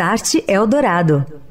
[0.00, 1.49] Start Eldorado.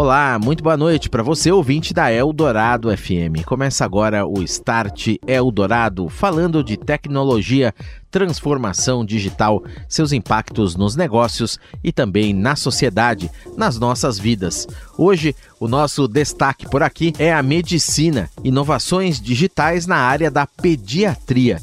[0.00, 3.44] Olá, muito boa noite para você, ouvinte da Eldorado FM.
[3.44, 7.74] Começa agora o Start Eldorado, falando de tecnologia,
[8.10, 14.66] transformação digital, seus impactos nos negócios e também na sociedade, nas nossas vidas.
[14.96, 21.60] Hoje, o nosso destaque por aqui é a medicina, inovações digitais na área da pediatria.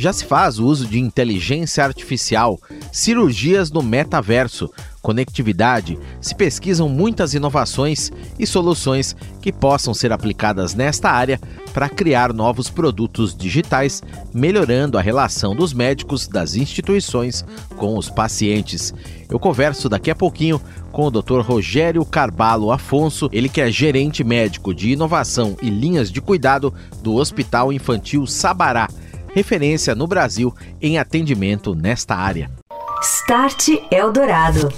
[0.00, 2.58] Já se faz o uso de inteligência artificial,
[2.90, 4.70] cirurgias no metaverso,
[5.02, 11.40] conectividade, se pesquisam muitas inovações e soluções que possam ser aplicadas nesta área
[11.72, 17.44] para criar novos produtos digitais, melhorando a relação dos médicos das instituições
[17.76, 18.92] com os pacientes.
[19.28, 21.40] Eu converso daqui a pouquinho com o Dr.
[21.40, 27.14] Rogério Carbalo Afonso, ele que é gerente médico de inovação e linhas de cuidado do
[27.14, 28.88] Hospital Infantil Sabará
[29.32, 32.50] referência no Brasil em atendimento nesta área.
[33.02, 34.68] Start Eldorado.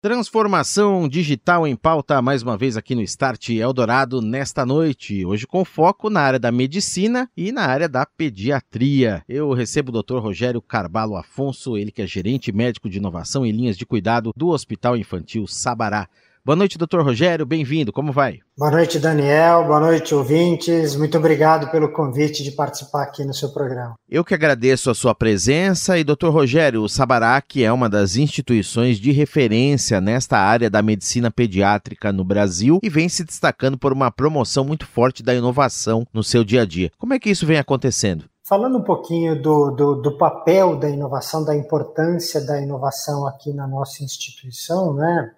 [0.00, 5.64] Transformação digital em pauta mais uma vez aqui no Start Eldorado nesta noite, hoje com
[5.64, 9.22] foco na área da medicina e na área da pediatria.
[9.28, 10.18] Eu recebo o Dr.
[10.18, 14.48] Rogério Carbalo Afonso, ele que é gerente médico de inovação e linhas de cuidado do
[14.48, 16.08] Hospital Infantil Sabará.
[16.44, 18.40] Boa noite, doutor Rogério, bem-vindo, como vai?
[18.58, 20.96] Boa noite, Daniel, boa noite, ouvintes.
[20.96, 23.94] Muito obrigado pelo convite de participar aqui no seu programa.
[24.10, 28.98] Eu que agradeço a sua presença e, doutor Rogério, o Sabarac é uma das instituições
[28.98, 34.10] de referência nesta área da medicina pediátrica no Brasil e vem se destacando por uma
[34.10, 36.90] promoção muito forte da inovação no seu dia a dia.
[36.98, 38.24] Como é que isso vem acontecendo?
[38.44, 43.68] Falando um pouquinho do, do, do, papel da inovação, da importância da inovação aqui na
[43.68, 45.30] nossa instituição, né?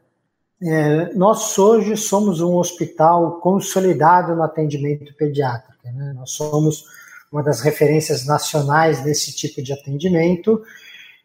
[0.67, 5.75] É, nós hoje somos um hospital consolidado no atendimento pediátrico.
[5.85, 6.15] Né?
[6.17, 6.85] Nós somos
[7.31, 10.63] uma das referências nacionais nesse tipo de atendimento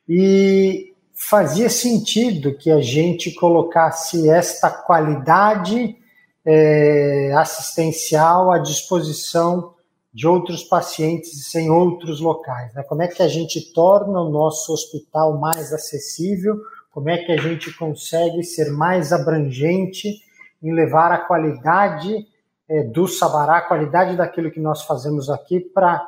[0.07, 5.95] e fazia sentido que a gente colocasse esta qualidade
[6.43, 9.73] é, assistencial à disposição
[10.13, 12.73] de outros pacientes em outros locais.
[12.73, 12.83] Né?
[12.83, 16.59] Como é que a gente torna o nosso hospital mais acessível?
[16.91, 20.21] Como é que a gente consegue ser mais abrangente
[20.61, 22.27] em levar a qualidade
[22.67, 26.05] é, do Sabará, a qualidade daquilo que nós fazemos aqui para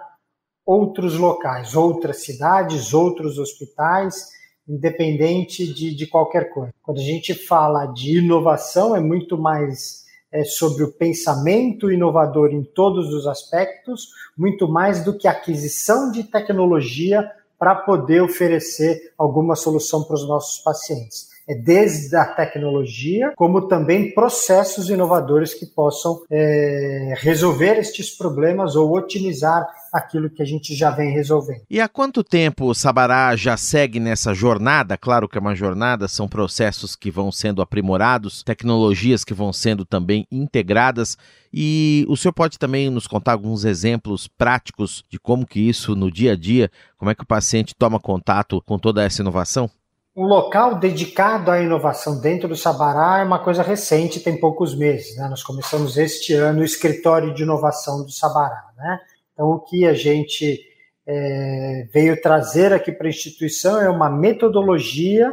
[0.65, 4.29] outros locais, outras cidades, outros hospitais,
[4.67, 6.73] independente de, de qualquer coisa.
[6.83, 12.63] Quando a gente fala de inovação, é muito mais é, sobre o pensamento inovador em
[12.63, 17.29] todos os aspectos, muito mais do que aquisição de tecnologia
[17.61, 21.29] para poder oferecer alguma solução para os nossos pacientes.
[21.51, 28.95] É desde a tecnologia, como também processos inovadores que possam é, resolver estes problemas ou
[28.95, 31.63] otimizar aquilo que a gente já vem resolvendo.
[31.69, 34.97] E há quanto tempo o Sabará já segue nessa jornada?
[34.97, 39.83] Claro que é uma jornada, são processos que vão sendo aprimorados, tecnologias que vão sendo
[39.83, 41.17] também integradas.
[41.53, 46.09] E o senhor pode também nos contar alguns exemplos práticos de como que isso no
[46.09, 49.69] dia a dia, como é que o paciente toma contato com toda essa inovação?
[50.13, 55.15] Um local dedicado à inovação dentro do Sabará é uma coisa recente, tem poucos meses.
[55.15, 55.25] Né?
[55.29, 58.61] Nós começamos este ano o escritório de inovação do Sabará.
[58.75, 58.99] Né?
[59.33, 60.59] Então, o que a gente
[61.07, 65.31] é, veio trazer aqui para a instituição é uma metodologia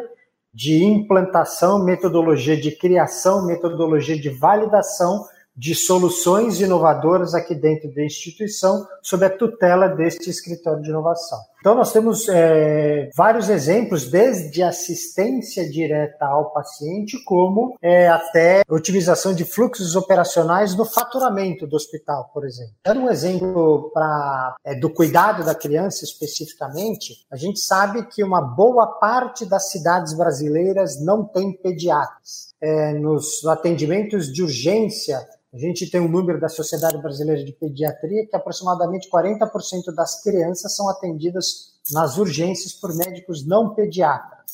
[0.55, 5.27] de implantação, metodologia de criação, metodologia de validação
[5.57, 11.41] de soluções inovadoras aqui dentro da instituição, sob a tutela deste escritório de inovação.
[11.61, 19.35] Então, nós temos é, vários exemplos, desde assistência direta ao paciente, como é, até otimização
[19.35, 22.75] de fluxos operacionais no faturamento do hospital, por exemplo.
[22.85, 28.41] Dando um exemplo pra, é, do cuidado da criança especificamente, a gente sabe que uma
[28.41, 32.49] boa parte das cidades brasileiras não tem pediatras.
[32.61, 35.25] É, nos atendimentos de urgência,
[35.59, 40.77] a gente tem um número da Sociedade Brasileira de Pediatria que aproximadamente 40% das crianças
[40.77, 44.53] são atendidas nas urgências por médicos não pediatras.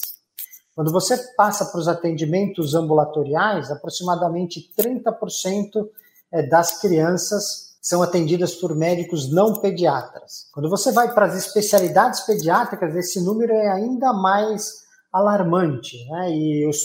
[0.74, 5.86] Quando você passa para os atendimentos ambulatoriais, aproximadamente 30%
[6.32, 10.48] é, das crianças são atendidas por médicos não pediatras.
[10.54, 16.32] Quando você vai para as especialidades pediátricas, esse número é ainda mais alarmante, né?
[16.32, 16.78] E os,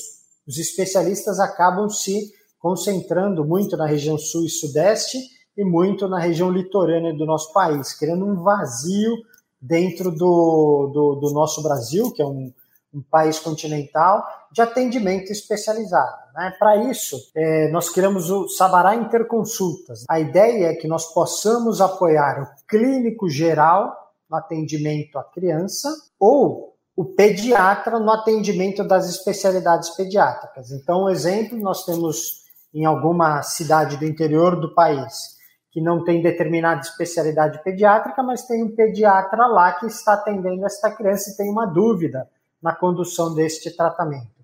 [0.45, 5.17] os especialistas acabam se concentrando muito na região sul e sudeste
[5.57, 9.15] e muito na região litorânea do nosso país, criando um vazio
[9.61, 12.53] dentro do, do, do nosso Brasil, que é um,
[12.93, 16.17] um, país continental, de atendimento especializado.
[16.33, 16.53] Né?
[16.57, 20.05] Para isso, é, nós criamos o Sabará Interconsultas.
[20.09, 23.93] A ideia é que nós possamos apoiar o clínico geral
[24.29, 25.89] no atendimento à criança
[26.19, 30.71] ou o pediatra no atendimento das especialidades pediátricas.
[30.71, 35.37] Então, um exemplo, nós temos em alguma cidade do interior do país
[35.71, 40.89] que não tem determinada especialidade pediátrica, mas tem um pediatra lá que está atendendo esta
[40.91, 42.27] criança e tem uma dúvida
[42.61, 44.39] na condução deste tratamento.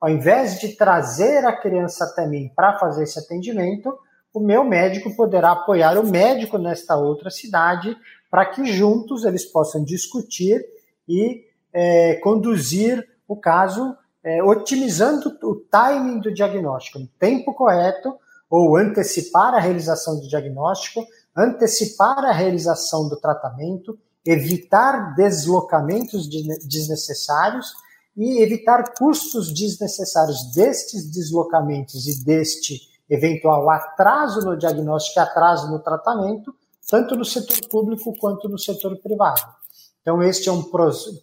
[0.00, 3.96] Ao invés de trazer a criança até mim para fazer esse atendimento,
[4.32, 7.94] o meu médico poderá apoiar o médico nesta outra cidade
[8.30, 10.64] para que juntos eles possam discutir
[11.06, 18.14] e é, conduzir o caso é, otimizando o timing do diagnóstico, no tempo correto,
[18.48, 21.06] ou antecipar a realização do diagnóstico,
[21.36, 27.72] antecipar a realização do tratamento, evitar deslocamentos desnecessários
[28.16, 35.78] e evitar custos desnecessários destes deslocamentos e deste eventual atraso no diagnóstico e atraso no
[35.78, 36.54] tratamento,
[36.88, 39.40] tanto no setor público quanto no setor privado.
[40.02, 40.62] Então, este é um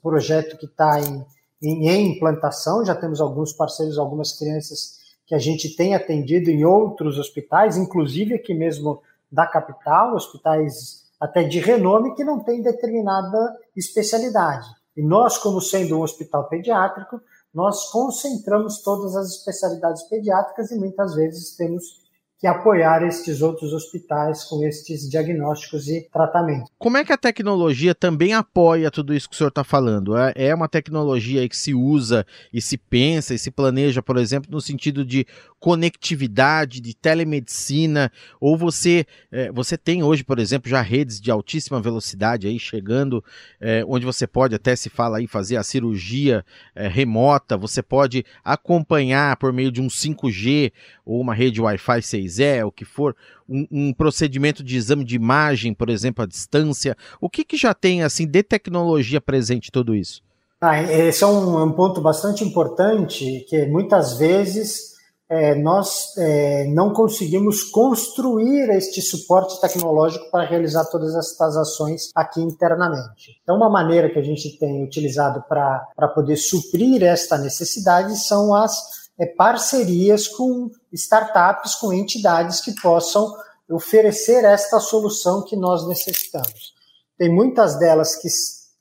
[0.01, 1.25] projeto que está em
[1.61, 7.17] em, implantação, já temos alguns parceiros, algumas crianças que a gente tem atendido em outros
[7.17, 9.01] hospitais, inclusive aqui mesmo
[9.31, 14.67] da capital, hospitais até de renome que não tem determinada especialidade.
[14.95, 17.19] E nós, como sendo um hospital pediátrico,
[17.53, 22.06] nós concentramos todas as especialidades pediátricas e muitas vezes temos
[22.39, 26.71] que apoiar estes outros hospitais com estes diagnósticos e tratamentos.
[26.77, 30.15] Como é que a tecnologia também apoia tudo isso que o senhor está falando?
[30.15, 34.51] É, é uma tecnologia que se usa e se pensa e se planeja, por exemplo,
[34.51, 35.25] no sentido de
[35.59, 41.81] conectividade, de telemedicina, ou você é, você tem hoje, por exemplo, já redes de altíssima
[41.81, 43.23] velocidade aí chegando,
[43.59, 46.45] é, onde você pode até se fala aí fazer a cirurgia
[46.75, 50.71] é, remota, você pode acompanhar por meio de um 5G
[51.03, 53.15] ou uma rede Wi-Fi 6 é, o que for,
[53.47, 56.95] um, um, procedimento de exame de imagem, por exemplo, à distância?
[57.21, 60.21] O que, que já tem assim de tecnologia presente tudo isso?
[60.59, 64.97] Ah, esse é um, um ponto bastante importante, que muitas vezes
[65.29, 72.41] é, nós é, não conseguimos construir este suporte tecnológico para realizar todas estas ações aqui
[72.41, 73.37] internamente.
[73.43, 78.73] Então, uma maneira que a gente tem utilizado para poder suprir esta necessidade são as
[79.19, 83.33] é, parcerias com startups, com entidades que possam
[83.69, 86.73] oferecer esta solução que nós necessitamos.
[87.17, 88.27] Tem muitas delas que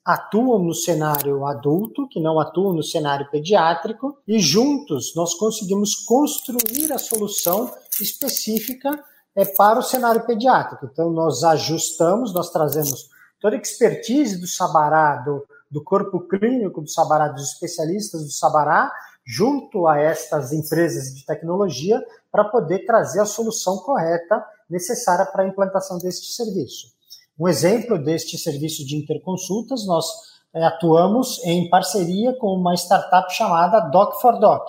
[0.04, 6.92] atuam no cenário adulto, que não atuam no cenário pediátrico, e juntos nós conseguimos construir
[6.92, 8.90] a solução específica
[9.34, 10.88] é, para o cenário pediátrico.
[10.92, 13.08] Então, nós ajustamos, nós trazemos
[13.40, 18.92] toda a expertise do Sabará, do, do corpo clínico do Sabará, dos especialistas do Sabará,
[19.26, 25.46] junto a estas empresas de tecnologia para poder trazer a solução correta necessária para a
[25.48, 26.94] implantação deste serviço.
[27.38, 30.06] Um exemplo deste serviço de interconsultas, nós
[30.54, 34.62] é, atuamos em parceria com uma startup chamada Doc4Doc,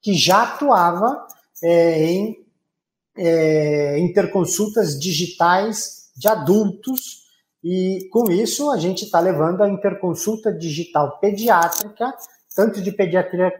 [0.00, 1.26] que já atuava
[1.62, 2.44] é, em
[3.16, 7.28] é, interconsultas digitais de adultos,
[7.62, 12.12] e com isso a gente está levando a interconsulta digital pediátrica,
[12.54, 13.52] tanto de pediatria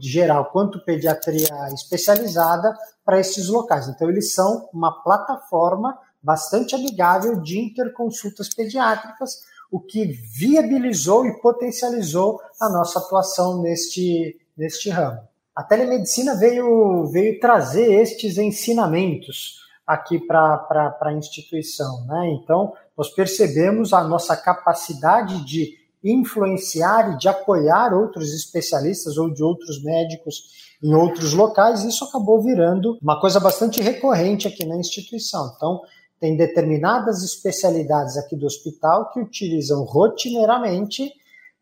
[0.00, 3.88] geral quanto pediatria especializada para esses locais.
[3.88, 12.40] Então, eles são uma plataforma bastante amigável de interconsultas pediátricas, o que viabilizou e potencializou
[12.60, 15.20] a nossa atuação neste, neste ramo.
[15.54, 22.06] A telemedicina veio, veio trazer estes ensinamentos aqui para a instituição.
[22.06, 22.30] Né?
[22.30, 29.42] Então, nós percebemos a nossa capacidade de influenciar e de apoiar outros especialistas ou de
[29.42, 35.52] outros médicos em outros locais, isso acabou virando uma coisa bastante recorrente aqui na instituição.
[35.54, 35.80] Então,
[36.18, 41.12] tem determinadas especialidades aqui do hospital que utilizam rotineiramente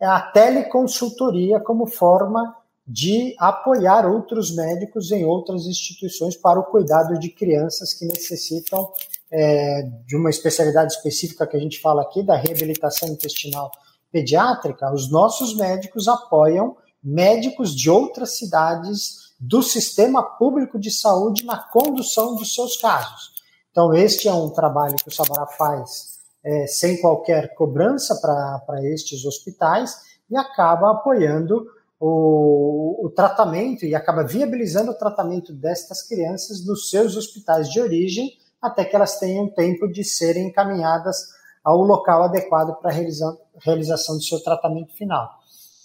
[0.00, 2.56] a teleconsultoria como forma
[2.86, 8.90] de apoiar outros médicos em outras instituições para o cuidado de crianças que necessitam
[9.30, 13.70] é, de uma especialidade específica que a gente fala aqui, da reabilitação intestinal
[14.12, 14.92] pediátrica.
[14.92, 22.34] Os nossos médicos apoiam médicos de outras cidades do sistema público de saúde na condução
[22.34, 23.30] dos seus casos.
[23.70, 29.24] Então, este é um trabalho que o Sabará faz é, sem qualquer cobrança para estes
[29.24, 29.96] hospitais
[30.30, 31.66] e acaba apoiando
[31.98, 38.32] o, o, tratamento e acaba viabilizando o tratamento destas crianças nos seus hospitais de origem
[38.60, 41.28] até que elas tenham tempo de serem encaminhadas
[41.64, 45.28] ao local adequado para a realiza, realização do seu tratamento final.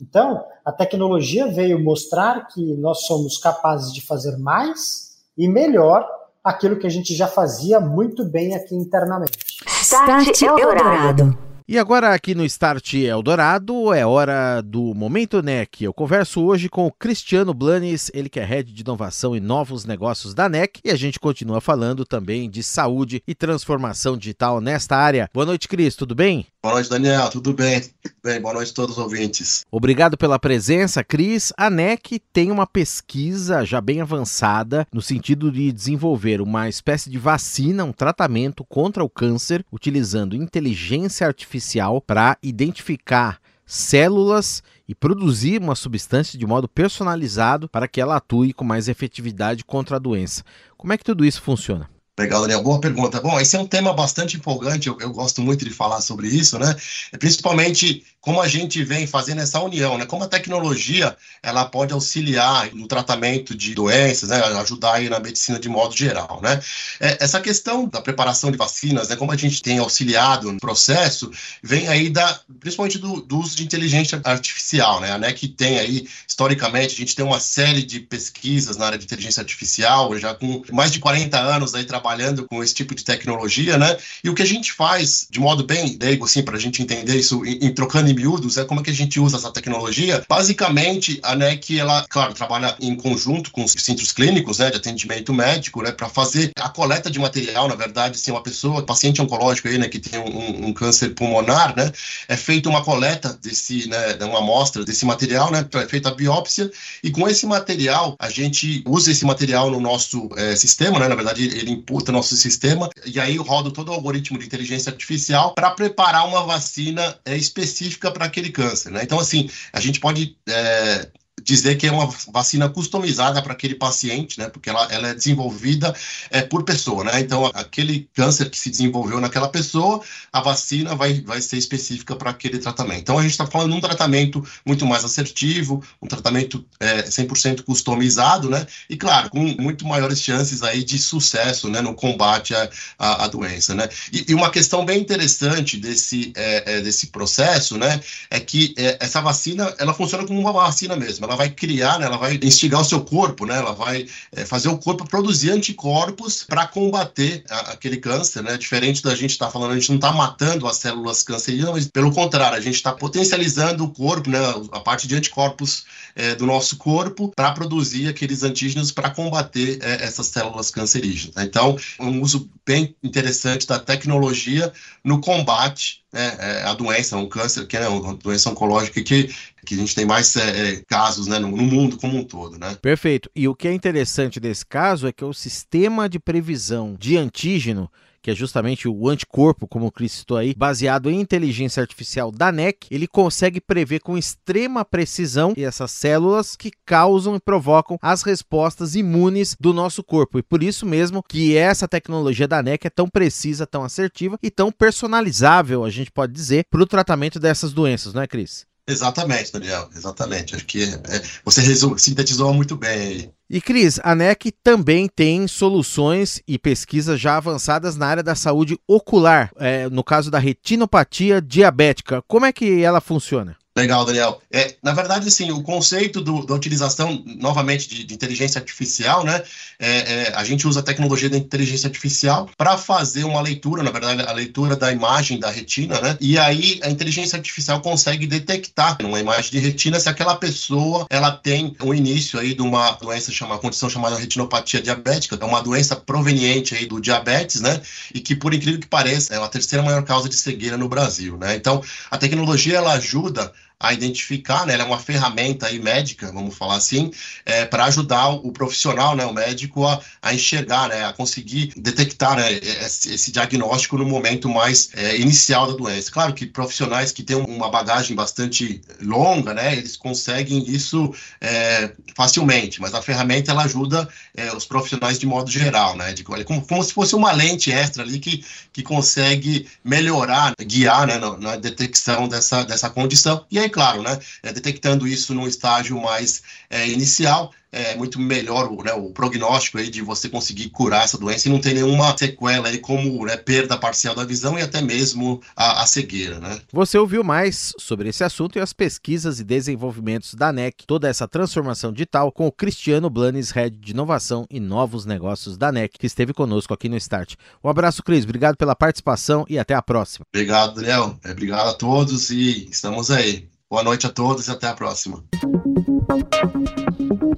[0.02, 6.06] Então, a tecnologia veio mostrar que nós somos capazes de fazer mais e melhor
[6.44, 9.38] aquilo que a gente já fazia muito bem aqui internamente.
[9.82, 11.45] Start Eldorado.
[11.68, 15.84] E agora aqui no Start Eldorado é hora do Momento NEC.
[15.84, 19.84] Eu converso hoje com o Cristiano Blanes, ele que é Head de Inovação e Novos
[19.84, 24.96] Negócios da NEC, e a gente continua falando também de saúde e transformação digital nesta
[24.96, 25.28] área.
[25.34, 26.46] Boa noite, Cris, tudo bem?
[26.66, 27.80] Boa noite, Daniel, tudo bem?
[28.24, 29.64] Bem, boa noite a todos os ouvintes.
[29.70, 31.54] Obrigado pela presença, Cris.
[31.56, 37.20] A NEC tem uma pesquisa já bem avançada no sentido de desenvolver uma espécie de
[37.20, 45.76] vacina, um tratamento contra o câncer, utilizando inteligência artificial para identificar células e produzir uma
[45.76, 50.44] substância de modo personalizado para que ela atue com mais efetividade contra a doença.
[50.76, 51.88] Como é que tudo isso funciona?
[52.18, 52.64] Legal, Daniel.
[52.64, 53.20] Boa pergunta.
[53.20, 56.58] Bom, esse é um tema bastante empolgante, eu, eu, gosto muito de falar sobre isso,
[56.58, 56.74] né?
[57.20, 60.06] Principalmente como a gente vem fazendo essa união, né?
[60.06, 64.42] Como a tecnologia ela pode auxiliar no tratamento de doenças, né?
[64.62, 66.62] Ajudar aí na medicina de modo geral, né?
[67.02, 69.18] É, essa questão da preparação de vacinas, né?
[69.18, 71.30] Como a gente tem auxiliado no processo,
[71.62, 75.12] vem aí da, principalmente do, do uso de inteligência artificial, né?
[75.12, 79.04] A NEC tem aí, historicamente, a gente tem uma série de pesquisas na área de
[79.04, 82.05] inteligência artificial, já com mais de 40 anos aí trabalhando
[82.48, 83.98] com esse tipo de tecnologia, né?
[84.24, 87.16] E o que a gente faz, de modo bem leigo, assim, para a gente entender
[87.16, 90.24] isso em, em trocando miúdos, é como é que a gente usa essa tecnologia.
[90.28, 95.34] Basicamente, a NEC, ela, claro, trabalha em conjunto com os centros clínicos, né, de atendimento
[95.34, 99.68] médico, né, para fazer a coleta de material, na verdade, se uma pessoa, paciente oncológico
[99.68, 101.92] aí, né, que tem um, um câncer pulmonar, né,
[102.28, 106.72] é feita uma coleta desse, né, uma amostra desse material, né, é feita a biópsia,
[107.04, 111.16] e com esse material, a gente usa esse material no nosso é, sistema, né, na
[111.16, 115.72] verdade, ele imputa nosso sistema, e aí roda todo o algoritmo de inteligência artificial para
[115.72, 118.92] preparar uma vacina é, específica específica para aquele câncer.
[118.92, 119.02] Né?
[119.04, 121.10] Então, assim, a gente pode é,
[121.46, 124.50] dizer que é uma vacina customizada para aquele paciente, né?
[124.50, 125.96] Porque ela, ela é desenvolvida
[126.32, 127.20] é, por pessoa, né?
[127.20, 130.02] Então, aquele câncer que se desenvolveu naquela pessoa,
[130.34, 133.02] a vacina vai, vai ser específica para aquele tratamento.
[133.02, 137.62] Então, a gente está falando de um tratamento muito mais assertivo, um tratamento é, 100%
[137.62, 138.66] customizado, né?
[138.90, 141.80] E, claro, com muito maiores chances aí de sucesso, né?
[141.80, 143.88] No combate à, à, à doença, né?
[144.12, 148.02] E, e, uma questão bem interessante desse, é, é desse processo, né?
[148.32, 151.24] É que é, essa vacina, ela funciona como uma vacina mesmo.
[151.24, 154.46] Ela ela vai criar, né, ela vai instigar o seu corpo, né, ela vai é,
[154.46, 159.48] fazer o corpo produzir anticorpos para combater a, aquele câncer, né, diferente da gente estar
[159.48, 162.76] tá falando, a gente não está matando as células cancerígenas, mas pelo contrário, a gente
[162.76, 164.40] está potencializando o corpo, né,
[164.72, 170.06] a parte de anticorpos é, do nosso corpo para produzir aqueles antígenos para combater é,
[170.06, 171.36] essas células cancerígenas.
[171.38, 174.72] Então, um uso bem interessante da tecnologia
[175.04, 179.76] no combate né, é, a doença, um câncer, que é uma doença oncológica que, que
[179.76, 182.58] a gente tem mais é, é, casos né, no, no, mundo como um todo.
[182.58, 182.78] Né?
[182.82, 183.30] Perfeito.
[183.36, 187.90] E o que é interessante desse caso é que o sistema de previsão de antígeno
[188.26, 192.52] que é justamente o anticorpo, como o Cris citou aí, baseado em inteligência artificial da
[192.52, 198.96] NEC, ele consegue prever com extrema precisão essas células que causam e provocam as respostas
[198.96, 200.40] imunes do nosso corpo.
[200.40, 204.50] E por isso mesmo que essa tecnologia da NEC é tão precisa, tão assertiva e
[204.50, 208.66] tão personalizável, a gente pode dizer, para o tratamento dessas doenças, não é, Cris?
[208.88, 210.56] Exatamente, Daniel, exatamente.
[210.56, 213.30] Acho que é, você resume, sintetizou muito bem aí.
[213.50, 218.78] E Cris, a NEC também tem soluções e pesquisas já avançadas na área da saúde
[218.88, 222.24] ocular, é, no caso da retinopatia diabética.
[222.28, 223.56] Como é que ela funciona?
[223.78, 224.42] Legal, Daniel.
[224.50, 229.44] É, na verdade, assim, o conceito do, da utilização, novamente, de, de inteligência artificial, né?
[229.78, 233.92] É, é, a gente usa a tecnologia da inteligência artificial para fazer uma leitura, na
[233.92, 236.18] verdade, a leitura da imagem da retina, né?
[236.22, 241.32] E aí a inteligência artificial consegue detectar numa imagem de retina se aquela pessoa ela
[241.32, 245.98] tem o início aí de uma doença chamada, condição chamada retinopatia diabética, é uma doença
[245.98, 247.82] proveniente aí do diabetes, né?
[248.14, 251.36] E que, por incrível que pareça, é a terceira maior causa de cegueira no Brasil,
[251.38, 251.58] né?
[251.58, 254.74] Então, a tecnologia ela ajuda a identificar, né?
[254.74, 257.12] Ela é uma ferramenta aí médica, vamos falar assim,
[257.46, 262.38] é, para ajudar o, profissional, né, o médico, a, a enxergar, né, a conseguir detectar
[262.38, 266.12] né, esse, esse diagnóstico no momento mais é, inicial da doença.
[266.12, 272.80] Claro que profissionais que têm uma bagagem bastante longa, né, eles conseguem isso é, facilmente,
[272.80, 276.84] mas a ferramenta ela ajuda é, os profissionais de modo geral, né, de, como, como
[276.84, 282.28] se fosse uma lente extra ali que, que consegue melhorar, guiar, né, na, na detecção
[282.28, 283.46] dessa, dessa condição.
[283.52, 288.72] E aí, claro, né, é, detectando isso num estágio mais é, inicial, é muito melhor
[288.72, 292.18] o, né, o prognóstico aí de você conseguir curar essa doença e não ter nenhuma
[292.18, 296.58] sequela aí como né, perda parcial da visão e até mesmo a, a, cegueira, né?
[296.72, 301.28] Você ouviu mais sobre esse assunto e as pesquisas e desenvolvimentos da NEC, toda essa
[301.28, 306.08] transformação digital com o Cristiano Blanes, Head de Inovação e Novos Negócios da NEC, que
[306.08, 307.36] esteve conosco aqui no Start.
[307.62, 308.24] Um abraço, Cris.
[308.24, 310.26] Obrigado pela participação e até a próxima.
[310.34, 311.20] Obrigado, Daniel.
[311.26, 313.50] É, obrigado a todos e estamos aí.
[313.76, 315.22] Boa noite a todos e até a próxima.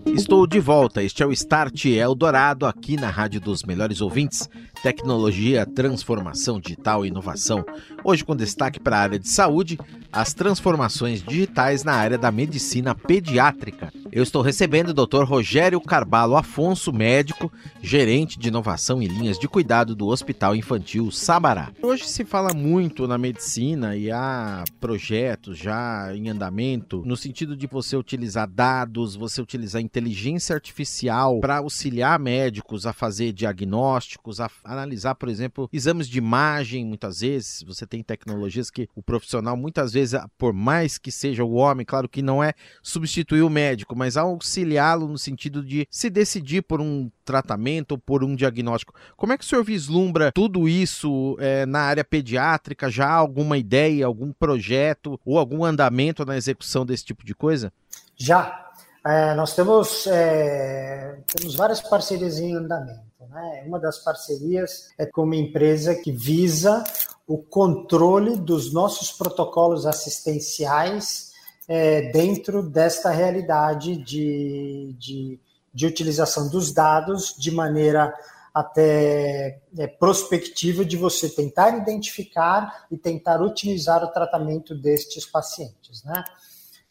[0.05, 1.03] Estou de volta.
[1.03, 4.49] Este é o Start Eldorado aqui na Rádio dos Melhores Ouvintes.
[4.81, 7.65] Tecnologia, transformação digital e inovação.
[8.03, 9.77] Hoje com destaque para a área de saúde,
[10.11, 13.91] as transformações digitais na área da medicina pediátrica.
[14.11, 15.23] Eu estou recebendo o Dr.
[15.23, 21.71] Rogério Carbalo Afonso, médico, gerente de inovação e linhas de cuidado do Hospital Infantil Sabará.
[21.81, 27.67] Hoje se fala muito na medicina e há projetos já em andamento no sentido de
[27.67, 35.13] você utilizar dados, você utilizar inteligência artificial para auxiliar médicos a fazer diagnósticos, a analisar,
[35.13, 37.63] por exemplo, exames de imagem, muitas vezes.
[37.67, 42.09] Você tem tecnologias que o profissional, muitas vezes, por mais que seja o homem, claro
[42.09, 47.11] que não é substituir o médico, mas auxiliá-lo no sentido de se decidir por um
[47.23, 48.95] tratamento ou por um diagnóstico.
[49.15, 52.89] Como é que o senhor vislumbra tudo isso é, na área pediátrica?
[52.89, 57.71] Já alguma ideia, algum projeto ou algum andamento na execução desse tipo de coisa?
[58.17, 58.65] Já.
[59.05, 63.07] É, nós temos, é, temos várias parcerias em andamento.
[63.29, 63.63] Né?
[63.65, 66.83] Uma das parcerias é com uma empresa que visa
[67.27, 71.31] o controle dos nossos protocolos assistenciais
[71.67, 75.39] é, dentro desta realidade de, de,
[75.73, 78.13] de, utilização dos dados de maneira
[78.53, 86.03] até é, prospectiva de você tentar identificar e tentar otimizar o tratamento destes pacientes.
[86.03, 86.23] Né?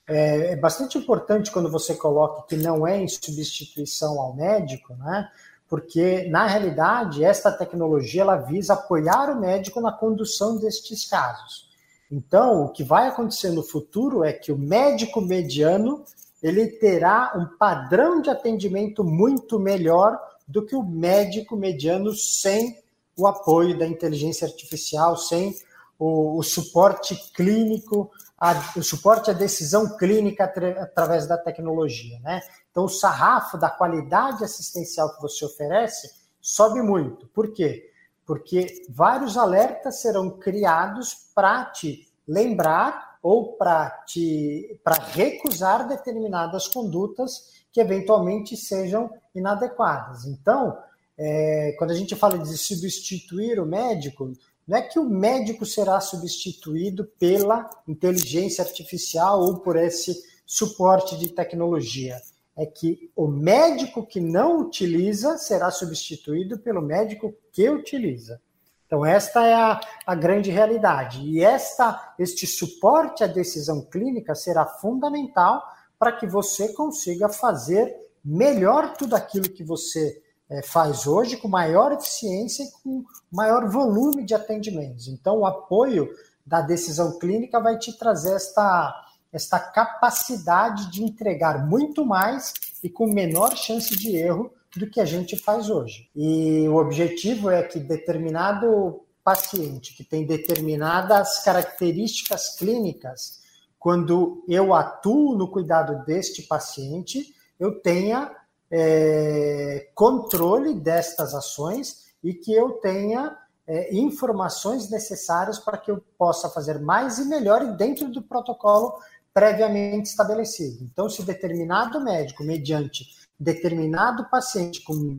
[0.09, 5.29] É, é bastante importante quando você coloca que não é em substituição ao médico, né?
[5.69, 11.67] porque na realidade esta tecnologia ela visa apoiar o médico na condução destes casos.
[12.11, 16.05] Então, o que vai acontecer no futuro é que o médico mediano
[16.43, 20.17] ele terá um padrão de atendimento muito melhor
[20.47, 22.79] do que o médico mediano sem
[23.17, 25.57] o apoio da inteligência artificial, sem
[25.99, 32.41] o, o suporte clínico, a, o suporte à decisão clínica através da tecnologia, né?
[32.71, 37.27] Então, o sarrafo da qualidade assistencial que você oferece sobe muito.
[37.29, 37.91] Por quê?
[38.27, 47.65] Porque vários alertas serão criados para te lembrar ou para te para recusar determinadas condutas
[47.73, 50.27] que eventualmente sejam inadequadas.
[50.27, 50.77] Então,
[51.19, 54.33] é, quando a gente fala de substituir o médico,
[54.67, 61.29] não é que o médico será substituído pela inteligência artificial ou por esse suporte de
[61.29, 62.21] tecnologia
[62.57, 68.41] é que o médico que não utiliza será substituído pelo médico que utiliza.
[68.87, 71.21] Então, esta é a, a grande realidade.
[71.21, 75.63] E esta, este suporte à decisão clínica será fundamental
[75.99, 81.93] para que você consiga fazer melhor tudo aquilo que você é, faz hoje, com maior
[81.93, 85.09] eficiência e com maior volume de atendimentos.
[85.09, 86.09] Então, o apoio
[86.45, 93.07] da decisão clínica vai te trazer esta esta capacidade de entregar muito mais e com
[93.07, 96.09] menor chance de erro do que a gente faz hoje.
[96.15, 103.41] E o objetivo é que determinado paciente que tem determinadas características clínicas,
[103.79, 108.31] quando eu atuo no cuidado deste paciente, eu tenha
[108.71, 116.49] é, controle destas ações e que eu tenha é, informações necessárias para que eu possa
[116.49, 118.99] fazer mais e melhor e dentro do protocolo
[119.33, 120.83] previamente estabelecido.
[120.85, 123.05] Então, se determinado médico, mediante
[123.39, 125.19] determinado paciente com,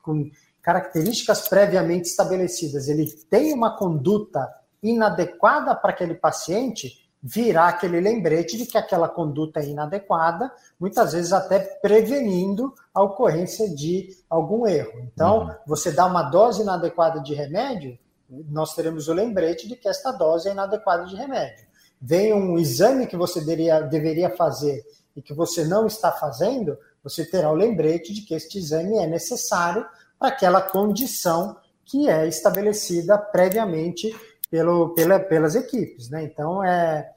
[0.00, 0.30] com
[0.62, 4.48] características previamente estabelecidas, ele tem uma conduta
[4.82, 11.32] inadequada para aquele paciente, virá aquele lembrete de que aquela conduta é inadequada, muitas vezes
[11.32, 15.00] até prevenindo a ocorrência de algum erro.
[15.12, 15.54] Então, uhum.
[15.66, 20.48] você dá uma dose inadequada de remédio, nós teremos o lembrete de que esta dose
[20.48, 21.68] é inadequada de remédio
[22.00, 24.84] vem um exame que você deveria, deveria fazer
[25.16, 29.06] e que você não está fazendo, você terá o lembrete de que este exame é
[29.06, 29.84] necessário
[30.18, 34.14] para aquela condição que é estabelecida previamente
[34.50, 36.08] pelo, pela, pelas equipes.
[36.08, 36.24] Né?
[36.24, 37.10] Então, é,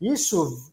[0.00, 0.72] isso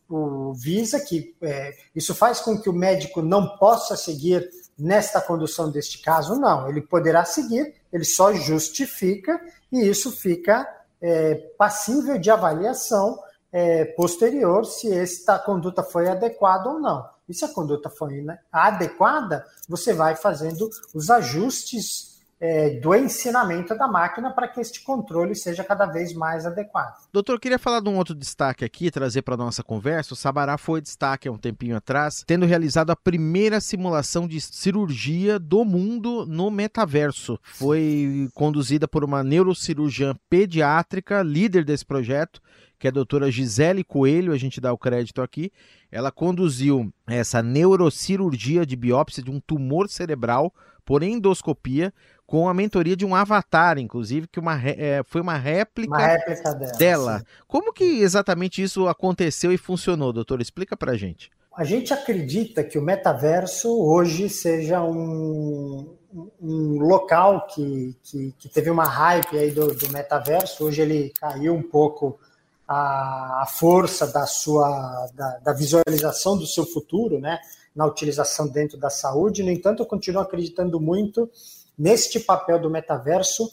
[0.56, 6.02] visa que é, isso faz com que o médico não possa seguir nesta condução deste
[6.02, 6.70] caso, não.
[6.70, 9.40] Ele poderá seguir, ele só justifica
[9.72, 10.68] e isso fica
[11.02, 13.20] é, passível de avaliação
[13.52, 17.08] é, posterior se esta conduta foi adequada ou não.
[17.28, 23.76] E se a conduta foi né, adequada, você vai fazendo os ajustes é, do ensinamento
[23.78, 26.96] da máquina para que este controle seja cada vez mais adequado.
[27.12, 30.14] Doutor, eu queria falar de um outro destaque aqui, trazer para nossa conversa.
[30.14, 35.40] O Sabará foi destaque há um tempinho atrás, tendo realizado a primeira simulação de cirurgia
[35.40, 37.40] do mundo no metaverso.
[37.44, 42.42] Foi conduzida por uma neurocirurgiã pediátrica, líder desse projeto,
[42.86, 45.52] que é a doutora Gisele Coelho, a gente dá o crédito aqui.
[45.92, 50.54] Ela conduziu essa neurocirurgia de biópsia de um tumor cerebral
[50.86, 51.92] por endoscopia
[52.28, 56.54] com a mentoria de um avatar, inclusive, que uma, é, foi uma réplica, uma réplica
[56.54, 56.78] dela.
[56.78, 57.24] dela.
[57.48, 60.40] Como que exatamente isso aconteceu e funcionou, doutor?
[60.40, 61.32] Explica pra gente.
[61.58, 65.96] A gente acredita que o metaverso hoje seja um,
[66.40, 70.66] um local que, que, que, teve uma hype aí do, do, metaverso.
[70.66, 72.20] Hoje ele caiu um pouco
[72.68, 77.40] a, a força da sua da, da, visualização do seu futuro, né,
[77.76, 79.44] na utilização dentro da saúde.
[79.44, 81.30] No entanto, eu continuo acreditando muito
[81.78, 83.50] neste papel do metaverso,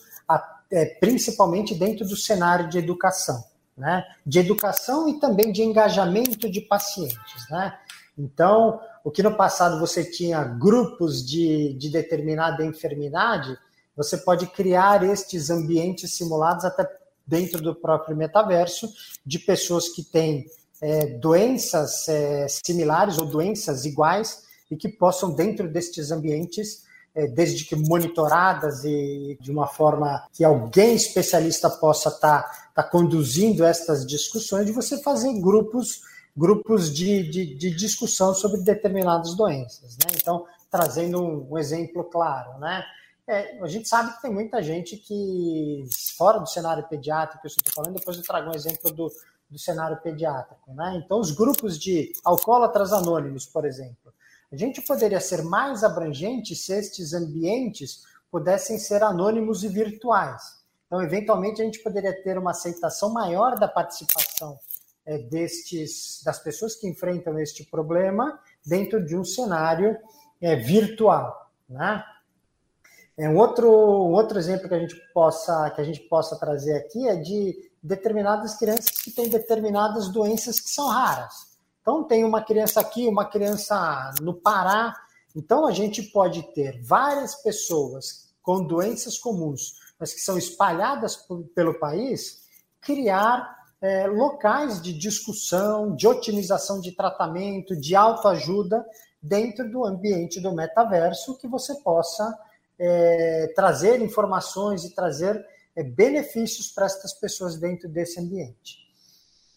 [0.70, 3.44] é, principalmente dentro do cenário de educação,
[3.76, 4.02] né?
[4.24, 7.76] De educação e também de engajamento de pacientes, né?
[8.16, 13.54] Então, o que no passado você tinha grupos de, de determinada enfermidade,
[13.94, 16.88] você pode criar estes ambientes simulados até
[17.26, 18.88] dentro do próprio metaverso
[19.24, 20.46] de pessoas que têm
[20.80, 26.82] é, doenças é, similares ou doenças iguais e que possam, dentro destes ambientes,
[27.14, 32.82] é, desde que monitoradas e de uma forma que alguém especialista possa estar tá, tá
[32.82, 36.00] conduzindo estas discussões, de você fazer grupos
[36.34, 39.96] grupos de, de, de discussão sobre determinadas doenças.
[39.98, 40.12] Né?
[40.16, 42.82] Então, trazendo um, um exemplo claro, né?
[43.32, 47.72] É, a gente sabe que tem muita gente que, fora do cenário pediátrico, eu estou
[47.72, 49.10] falando, depois eu trago um exemplo do,
[49.48, 50.74] do cenário pediátrico.
[50.74, 51.00] Né?
[51.02, 54.12] Então, os grupos de alcoólatras anônimos, por exemplo,
[54.52, 60.42] a gente poderia ser mais abrangente se estes ambientes pudessem ser anônimos e virtuais.
[60.86, 64.58] Então, eventualmente, a gente poderia ter uma aceitação maior da participação
[65.06, 69.96] é, destes, das pessoas que enfrentam este problema dentro de um cenário
[70.38, 71.50] é, virtual.
[71.66, 72.04] Né?
[73.18, 76.74] É um outro, um outro exemplo que a gente possa que a gente possa trazer
[76.76, 81.52] aqui é de determinadas crianças que têm determinadas doenças que são raras.
[81.80, 84.94] Então, tem uma criança aqui, uma criança no Pará.
[85.34, 91.42] Então, a gente pode ter várias pessoas com doenças comuns, mas que são espalhadas por,
[91.54, 92.46] pelo país,
[92.80, 98.84] criar é, locais de discussão, de otimização de tratamento, de autoajuda
[99.20, 102.32] dentro do ambiente do metaverso, que você possa
[102.84, 108.82] é, trazer informações e trazer é, benefícios para estas pessoas dentro desse ambiente.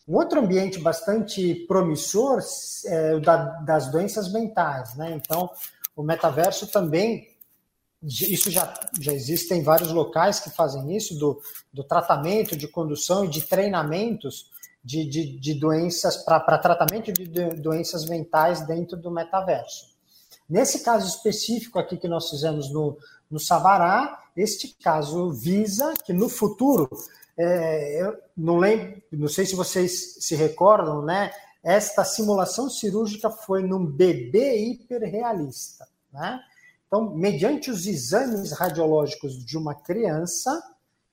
[0.07, 2.39] Um outro ambiente bastante promissor
[2.85, 5.11] é o da, das doenças mentais, né?
[5.15, 5.49] Então,
[5.95, 7.27] o metaverso também,
[8.03, 11.41] isso já, já existem vários locais que fazem isso, do,
[11.73, 14.51] do tratamento, de condução e de treinamentos
[14.83, 19.94] de, de, de doenças, para tratamento de doenças mentais dentro do metaverso.
[20.49, 22.97] Nesse caso específico aqui que nós fizemos no,
[23.29, 26.89] no Sabará, este caso visa que no futuro
[27.37, 31.31] é, eu não lembro, não sei se vocês se recordam, né?
[31.63, 36.39] Esta simulação cirúrgica foi num bebê hiperrealista, né?
[36.87, 40.63] Então, mediante os exames radiológicos de uma criança,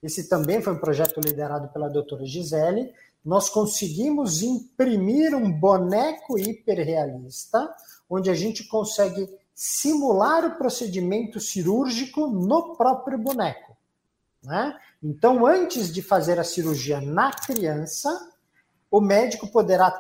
[0.03, 2.93] esse também foi um projeto liderado pela doutora Gisele,
[3.25, 7.73] nós conseguimos imprimir um boneco hiperrealista,
[8.15, 13.75] onde a gente consegue simular o procedimento cirúrgico no próprio boneco.
[14.45, 14.79] Né?
[15.03, 18.11] Então, antes de fazer a cirurgia na criança,
[18.91, 19.91] o médico poderá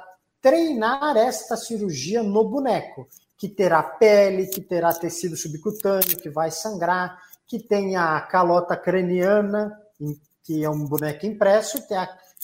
[0.42, 7.18] treinar esta cirurgia no boneco, que terá pele, que terá tecido subcutâneo, que vai sangrar,
[7.46, 9.72] que tem a calota craniana,
[10.42, 11.82] que é um boneco impresso,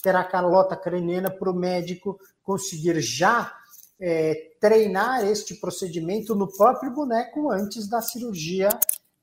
[0.01, 3.53] terá a calota craniana para o médico conseguir já
[3.99, 8.69] é, treinar este procedimento no próprio boneco antes da cirurgia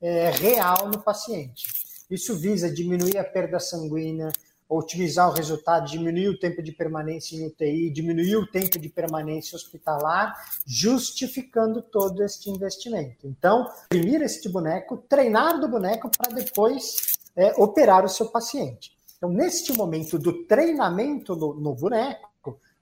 [0.01, 1.65] é, real no paciente.
[2.09, 4.29] Isso visa diminuir a perda sanguínea,
[4.69, 9.55] otimizar o resultado, diminuir o tempo de permanência em UTI, diminuir o tempo de permanência
[9.55, 10.35] hospitalar,
[10.65, 13.27] justificando todo este investimento.
[13.27, 16.95] Então, imprimir este boneco, treinar do boneco para depois
[17.35, 18.91] é, operar o seu paciente.
[19.17, 22.29] Então, neste momento do treinamento no, no boneco,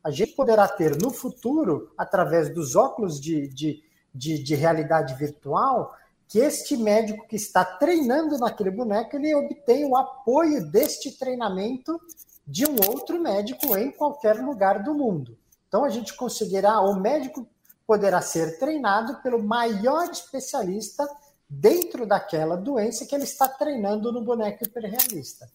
[0.06, 5.96] a gente poderá ter no futuro, através dos óculos de, de, de, de realidade virtual,
[6.28, 12.00] que este médico que está treinando naquele boneco, ele obtenha o apoio deste treinamento
[12.46, 15.36] de um outro médico em qualquer lugar do mundo.
[15.68, 17.48] Então a gente conseguirá, o médico
[17.88, 21.04] poderá ser treinado pelo maior especialista
[21.50, 25.50] dentro daquela doença que ele está treinando no boneco hiperrealista.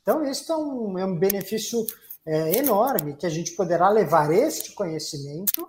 [0.00, 1.86] Então, isso é um, é um benefício
[2.24, 5.66] é, enorme que a gente poderá levar este conhecimento,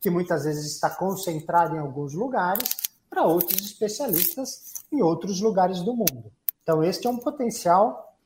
[0.00, 2.68] que muitas vezes está concentrado em alguns lugares,
[3.08, 6.32] para outros especialistas em outros lugares do mundo.
[6.62, 8.16] Então, este é um potencial